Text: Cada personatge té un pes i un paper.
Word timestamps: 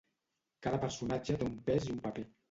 Cada 0.67 0.79
personatge 0.85 1.35
té 1.41 1.47
un 1.49 1.59
pes 1.67 1.85
i 1.91 1.93
un 1.97 2.01
paper. 2.07 2.25